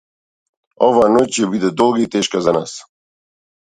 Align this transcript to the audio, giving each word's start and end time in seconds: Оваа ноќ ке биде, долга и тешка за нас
Оваа 0.87 1.11
ноќ 1.17 1.27
ке 1.37 1.51
биде, 1.53 1.73
долга 1.85 2.05
и 2.09 2.11
тешка 2.19 2.47
за 2.49 2.59
нас 2.61 2.79